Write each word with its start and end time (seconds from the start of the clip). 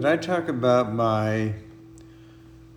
Did 0.00 0.08
I 0.08 0.16
talk 0.16 0.48
about 0.48 0.94
my 0.94 1.52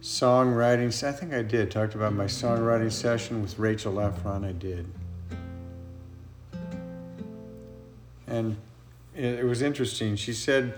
songwriting? 0.02 1.08
I 1.08 1.14
think 1.14 1.32
I 1.32 1.42
did. 1.42 1.72
Talked 1.72 1.96
about 1.96 2.12
my 2.12 2.26
songwriting 2.26 2.92
session 2.92 3.42
with 3.42 3.58
Rachel 3.58 3.94
Efron. 3.94 4.46
I 4.46 4.52
did. 4.52 4.86
And 8.28 8.58
it, 9.16 9.46
was 9.46 9.62
interesting. 9.62 10.18
She 10.18 10.34
said, 10.34 10.78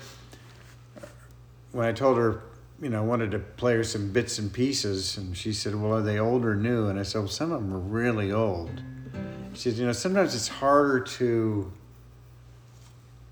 when 1.71 1.88
I 1.88 1.91
told 1.91 2.20
her, 2.20 2.44
you 2.80 2.89
know, 2.89 3.00
I 3.00 3.04
wanted 3.04 3.32
to 3.32 3.39
play 3.39 3.73
her 3.77 3.84
some 3.84 4.12
bits 4.12 4.38
and 4.38 4.54
pieces, 4.54 5.18
and 5.18 5.36
she 5.36 5.52
said, 5.52 5.73
Well, 5.73 5.96
are 5.96 6.04
they 6.04 6.20
old 6.20 6.46
or 6.46 6.54
new? 6.54 6.89
And 6.89 7.00
I 7.00 7.02
said, 7.02 7.21
Well, 7.21 7.27
some 7.27 7.52
of 7.52 7.59
them 7.59 7.73
are 7.73 7.80
really 7.80 8.32
old. 8.32 8.84
She 9.55 9.71
said, 9.71 9.80
You 9.80 9.88
know, 9.88 9.93
sometimes 9.93 10.36
it's 10.36 10.50
harder 10.50 11.00
to 11.00 11.73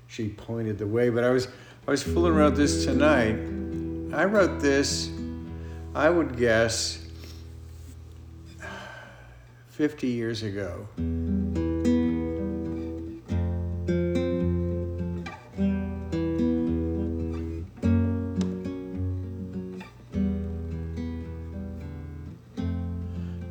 she 0.06 0.28
pointed 0.28 0.78
the 0.78 0.86
way. 0.86 1.10
But 1.10 1.24
I 1.24 1.30
was 1.30 1.48
I 1.86 1.90
was 1.90 2.02
fooling 2.02 2.32
around 2.32 2.54
this 2.54 2.84
tonight. 2.84 3.34
I 4.14 4.24
wrote 4.24 4.60
this. 4.60 5.10
I 5.94 6.08
would 6.08 6.36
guess 6.36 7.04
50 9.70 10.06
years 10.06 10.42
ago. 10.44 10.86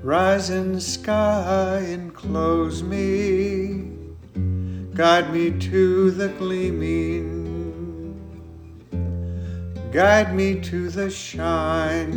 Rise 0.09 0.49
in 0.49 0.73
the 0.73 0.81
sky 0.81 1.85
enclose 1.87 2.81
me, 2.81 3.91
guide 4.95 5.31
me 5.31 5.51
to 5.51 6.09
the 6.09 6.29
gleaming, 6.29 8.17
guide 9.91 10.33
me 10.33 10.59
to 10.61 10.89
the 10.89 11.11
shine. 11.11 12.09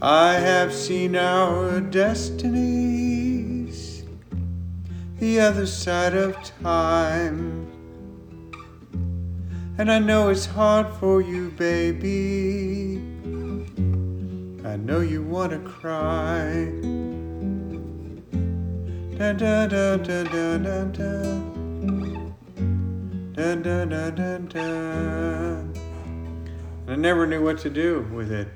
I 0.00 0.36
have 0.36 0.72
seen 0.72 1.14
our 1.14 1.82
destinies, 1.82 2.54
the 5.18 5.38
other 5.38 5.66
side 5.66 6.14
of 6.14 6.34
time. 6.62 7.66
And 9.76 9.92
I 9.92 9.98
know 9.98 10.30
it's 10.30 10.46
hard 10.46 10.90
for 10.94 11.20
you, 11.20 11.50
baby 11.50 13.17
I 14.64 14.76
know 14.76 15.00
you 15.00 15.22
wanna 15.22 15.60
cry. 15.60 16.64
Dun 19.16 19.36
dun 19.36 19.68
dun 19.68 20.02
dun 20.02 20.26
dun 20.26 20.62
dun 20.62 20.92
dun. 20.92 22.34
Dun 23.34 23.62
dun 23.62 23.88
dun 23.88 24.14
dun 24.16 24.46
dun. 24.48 25.74
I 26.88 26.96
never 26.96 27.26
knew 27.26 27.42
what 27.42 27.58
to 27.58 27.70
do 27.70 28.08
with 28.12 28.32
it. 28.32 28.48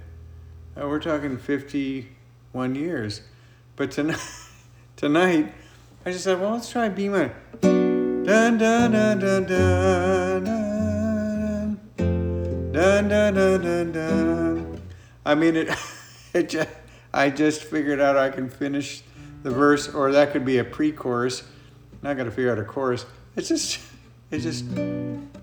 Uh, 0.76 0.88
we're 0.88 0.98
talking 0.98 1.38
51 1.38 2.74
years. 2.74 3.22
But 3.76 3.92
tonight, 3.92 4.19
tonight, 4.96 5.52
I 6.04 6.10
just 6.10 6.24
said, 6.24 6.40
well, 6.40 6.52
let's 6.52 6.70
try 6.70 6.88
B 6.88 7.08
minor. 7.08 7.34
Dun 7.60 8.58
dun 8.58 8.90
dun 8.90 9.19
dun 9.20 9.46
dun 9.46 10.44
dun 10.44 11.78
dun 12.72 13.08
dun 13.08 13.62
dun 13.62 13.92
dun. 13.92 14.80
I 15.24 15.34
mean 15.36 15.56
it. 15.56 15.69
it 16.34 16.48
just, 16.48 16.69
I 17.12 17.31
just 17.31 17.65
figured 17.65 18.00
out 18.00 18.16
I 18.16 18.31
can 18.31 18.48
finish 18.48 19.03
the 19.43 19.50
verse, 19.50 19.93
or 19.93 20.12
that 20.12 20.32
could 20.32 20.44
be 20.44 20.59
a 20.59 20.65
pre-chorus. 20.65 21.43
Not 22.03 22.16
gonna 22.16 22.31
figure 22.31 22.50
out 22.50 22.59
a 22.59 22.65
chorus. 22.65 23.06
It's 23.37 23.48
just, 23.48 23.81
it's 24.31 24.44
just 24.44 24.65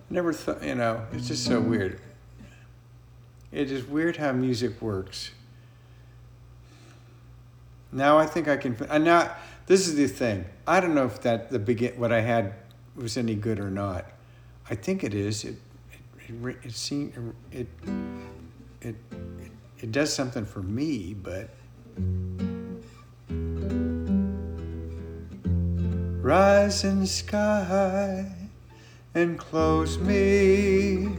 never 0.10 0.34
thought. 0.34 0.64
You 0.64 0.76
know, 0.76 1.06
it's 1.12 1.28
just 1.28 1.46
so 1.46 1.60
weird. 1.60 2.00
It 3.52 3.72
is 3.72 3.86
weird 3.86 4.18
how 4.18 4.32
music 4.32 4.82
works. 4.82 5.32
Now 7.92 8.18
I 8.18 8.26
think 8.26 8.48
I 8.48 8.58
can. 8.58 8.78
And 8.90 9.04
now 9.04 9.36
this 9.66 9.88
is 9.88 9.96
the 9.96 10.08
thing. 10.08 10.46
I 10.68 10.80
don't 10.80 10.94
know 10.94 11.06
if 11.06 11.22
that 11.22 11.50
the 11.50 11.60
begin 11.60 11.94
what 12.00 12.12
I 12.12 12.22
had 12.22 12.54
was 12.96 13.18
any 13.18 13.36
good 13.36 13.60
or 13.60 13.70
not. 13.70 14.06
I 14.70 14.76
think 14.76 15.04
it 15.04 15.14
is. 15.14 15.44
It 15.44 15.56
it 15.92 16.34
it, 16.48 16.58
it 16.64 16.74
seemed 16.74 17.34
it 17.52 17.68
it 17.82 17.96
it 18.82 18.96
does 19.88 20.14
something 20.14 20.46
for 20.46 20.62
me, 20.62 21.14
but. 21.14 21.50
Rise 26.22 26.84
in 26.84 27.00
the 27.00 27.08
sky 27.08 28.26
and 29.16 29.40
close 29.40 29.98
me, 29.98 31.10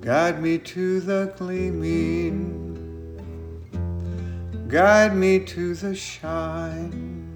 guide 0.00 0.40
me 0.40 0.56
to 0.58 1.00
the 1.00 1.34
gleaming, 1.36 2.48
guide 4.68 5.14
me 5.14 5.40
to 5.40 5.74
the 5.74 5.94
shine. 5.94 7.28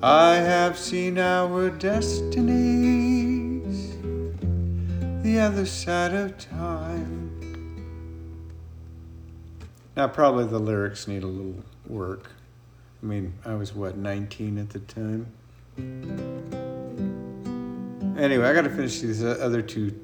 I 0.00 0.34
have 0.34 0.78
seen 0.78 1.18
our 1.18 1.70
destinies, 1.70 2.36
the 5.22 5.40
other 5.40 5.66
side 5.66 6.14
of 6.14 6.38
time. 6.38 7.57
Now, 9.98 10.06
probably 10.06 10.44
the 10.44 10.60
lyrics 10.60 11.08
need 11.08 11.24
a 11.24 11.26
little 11.26 11.60
work. 11.88 12.30
I 13.02 13.06
mean, 13.06 13.32
I 13.44 13.54
was 13.54 13.74
what, 13.74 13.96
19 13.96 14.56
at 14.58 14.70
the 14.70 14.78
time? 14.78 15.26
Anyway, 18.16 18.46
I 18.46 18.52
got 18.52 18.62
to 18.62 18.70
finish 18.70 19.00
these 19.00 19.24
other 19.24 19.60
two 19.60 19.98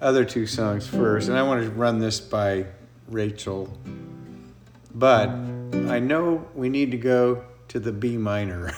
other 0.00 0.24
two 0.24 0.48
songs 0.48 0.88
first, 0.88 1.28
and 1.28 1.38
I 1.38 1.44
want 1.44 1.62
to 1.62 1.70
run 1.70 2.00
this 2.00 2.18
by 2.18 2.66
Rachel. 3.06 3.72
But 4.96 5.28
I 5.28 6.00
know 6.00 6.44
we 6.56 6.68
need 6.68 6.90
to 6.90 6.98
go 6.98 7.44
to 7.68 7.78
the 7.78 7.92
B 7.92 8.16
minor. 8.16 8.74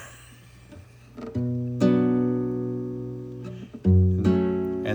and 1.34 1.80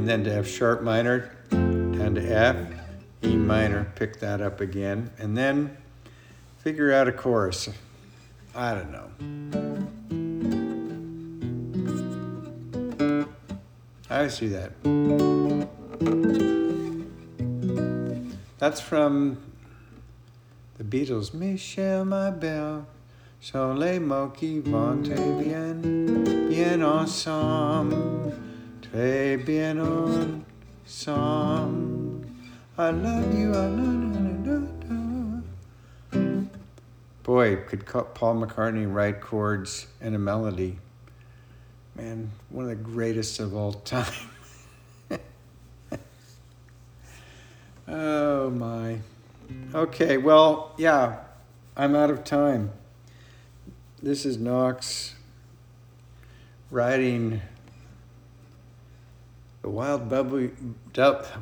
then 0.07 0.23
to 0.23 0.35
F 0.35 0.47
sharp 0.47 0.83
minor, 0.83 1.35
down 1.49 2.13
to 2.13 2.21
F, 2.21 2.86
E 3.23 3.35
minor, 3.35 3.91
pick 3.95 4.19
that 4.19 4.41
up 4.41 4.61
again, 4.61 5.09
and 5.17 5.35
then 5.37 5.75
figure 6.59 6.91
out 6.93 7.07
a 7.07 7.11
chorus. 7.11 7.69
I 8.55 8.73
don't 8.73 8.91
know. 8.91 9.09
I 14.09 14.27
see 14.29 14.47
that. 14.47 14.71
That's 18.57 18.81
from 18.81 19.37
the 20.77 20.83
Beatles. 20.83 21.33
Michelle, 21.33 22.05
my 22.05 22.31
belle, 22.31 22.87
Solemos 23.41 24.33
qui 24.33 24.59
vont 24.59 25.03
bien, 25.03 25.81
bien 26.49 26.81
ensemble, 26.81 28.33
très 28.81 29.37
bien 29.37 29.79
ensemble. 30.85 31.96
I 32.79 32.91
love 32.91 33.33
you, 33.33 33.56
I 33.56 33.68
love 33.69 34.03
you. 36.13 36.50
Boy, 37.24 37.56
could 37.56 37.88
Paul 37.88 38.35
McCartney 38.35 38.85
write 38.94 39.19
chords 39.19 39.88
and 40.00 40.13
a 40.13 40.19
melody. 40.19 40.77
Man, 41.95 42.29
one 42.51 42.65
of 42.65 42.69
the 42.69 42.75
greatest 42.75 43.39
of 43.39 43.56
all 43.56 43.74
time. 43.74 44.13
oh 47.88 48.51
my. 48.51 49.00
Okay, 49.73 50.18
well, 50.18 50.75
yeah, 50.77 51.18
I'm 51.75 51.95
out 51.95 52.12
of 52.12 52.23
time. 52.23 52.73
This 54.03 54.23
is 54.23 54.38
Knox 54.38 55.15
writing 56.69 57.41
the 59.63 59.69
wild 59.69 60.07
bubble, 60.07 60.50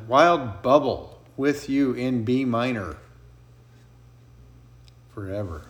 wild 0.08 0.62
bubble 0.62 1.15
with 1.36 1.68
you 1.68 1.92
in 1.92 2.24
B 2.24 2.44
minor 2.44 2.96
forever. 5.14 5.62